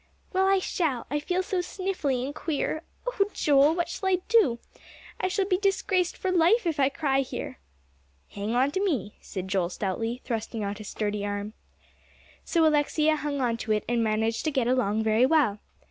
[0.33, 2.81] "Well, I shall; I feel so sniffly and queer.
[3.05, 4.57] Oh, Joel, what shall I do?
[5.19, 7.59] I shall be disgraced for life if I cry here."
[8.29, 11.53] "Hang on to me," said Joel stoutly, thrusting out his sturdy arm.
[12.43, 15.59] So Alexia hung on to it, and managed to get along very well.